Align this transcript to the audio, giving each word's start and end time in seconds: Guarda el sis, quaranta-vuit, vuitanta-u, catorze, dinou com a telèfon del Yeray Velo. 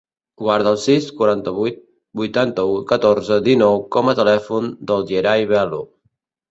Guarda 0.43 0.71
el 0.75 0.79
sis, 0.85 1.09
quaranta-vuit, 1.19 1.77
vuitanta-u, 2.21 2.75
catorze, 2.93 3.41
dinou 3.51 3.81
com 3.99 4.11
a 4.15 4.19
telèfon 4.23 4.77
del 4.93 5.09
Yeray 5.15 5.49
Velo. 5.57 5.89